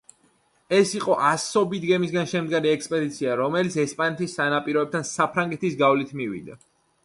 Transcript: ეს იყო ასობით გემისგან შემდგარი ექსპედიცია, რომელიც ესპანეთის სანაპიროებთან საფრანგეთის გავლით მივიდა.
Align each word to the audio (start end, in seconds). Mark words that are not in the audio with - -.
ეს 0.77 0.93
იყო 0.99 1.17
ასობით 1.31 1.85
გემისგან 1.89 2.31
შემდგარი 2.33 2.71
ექსპედიცია, 2.77 3.37
რომელიც 3.43 3.79
ესპანეთის 3.87 4.35
სანაპიროებთან 4.41 5.09
საფრანგეთის 5.15 5.81
გავლით 5.87 6.21
მივიდა. 6.23 6.61